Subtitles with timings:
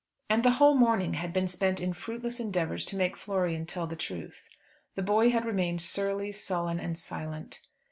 [0.31, 3.95] And the whole morning had been spent in fruitless endeavours to make Florian tell the
[3.95, 4.47] truth.
[4.95, 7.61] The boy had remained surly, sullen, and silent.